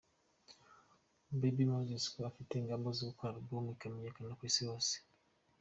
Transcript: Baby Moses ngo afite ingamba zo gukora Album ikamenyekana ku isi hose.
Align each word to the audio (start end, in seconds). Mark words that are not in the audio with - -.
Baby 1.39 1.63
Moses 1.71 2.03
ngo 2.09 2.21
afite 2.31 2.51
ingamba 2.55 2.89
zo 2.97 3.03
gukora 3.09 3.33
Album 3.35 3.65
ikamenyekana 3.75 4.37
ku 4.37 4.43
isi 4.49 4.61
hose. 4.69 4.95